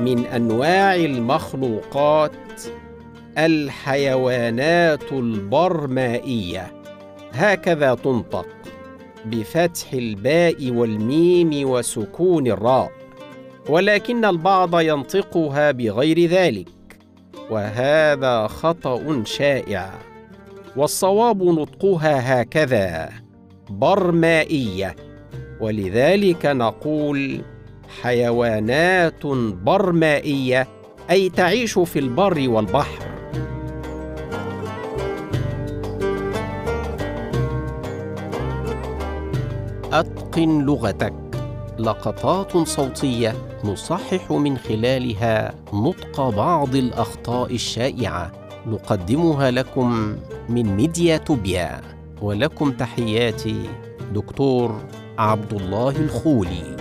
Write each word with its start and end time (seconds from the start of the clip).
من 0.00 0.26
أنواع 0.26 0.94
المخلوقات 0.94 2.32
الحيوانات 3.38 5.12
البرمائية. 5.12 6.72
هكذا 7.32 7.94
تنطق 7.94 8.46
بفتح 9.24 9.92
الباء 9.92 10.70
والميم 10.70 11.70
وسكون 11.70 12.46
الراء 12.46 12.92
ولكن 13.68 14.24
البعض 14.24 14.80
ينطقها 14.80 15.70
بغير 15.70 16.26
ذلك. 16.26 16.79
وهذا 17.50 18.46
خطأ 18.46 19.22
شائع. 19.24 19.90
والصواب 20.76 21.42
نطقها 21.42 22.42
هكذا 22.42 23.10
برمائية. 23.70 24.96
ولذلك 25.60 26.46
نقول 26.46 27.40
حيوانات 28.02 29.26
برمائية 29.66 30.68
أي 31.10 31.28
تعيش 31.28 31.78
في 31.78 31.98
البر 31.98 32.48
والبحر. 32.48 33.10
أتقن 39.92 40.66
لغتك. 40.66 41.29
لقطات 41.80 42.56
صوتية 42.56 43.34
نصحح 43.64 44.30
من 44.30 44.58
خلالها 44.58 45.54
نطق 45.72 46.28
بعض 46.28 46.74
الأخطاء 46.74 47.54
الشائعة. 47.54 48.32
نقدمها 48.66 49.50
لكم 49.50 50.16
من 50.48 50.76
ميديا 50.76 51.16
توبيا. 51.16 51.80
ولكم 52.22 52.72
تحياتي 52.72 53.62
دكتور 54.14 54.80
عبد 55.18 55.52
الله 55.52 55.96
الخولي. 55.96 56.79